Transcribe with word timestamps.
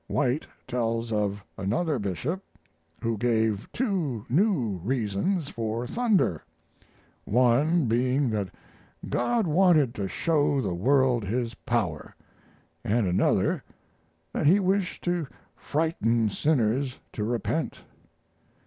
White 0.07 0.47
tells 0.67 1.11
of 1.13 1.45
another 1.59 1.99
bishop 1.99 2.43
who 3.03 3.19
gave 3.19 3.71
two 3.71 4.25
new 4.29 4.77
reasons 4.77 5.49
for 5.49 5.85
thunder; 5.85 6.43
one 7.23 7.85
being 7.85 8.31
that 8.31 8.49
God 9.09 9.45
wanted 9.45 9.93
to 9.93 10.07
show 10.07 10.59
the 10.59 10.73
world 10.73 11.23
His 11.23 11.53
power, 11.53 12.15
and 12.83 13.05
another 13.05 13.63
that 14.33 14.47
He 14.47 14.59
wished 14.59 15.03
to 15.03 15.27
frighten 15.55 16.29
sinners 16.31 16.97
to 17.13 17.23
repent. 17.23 17.77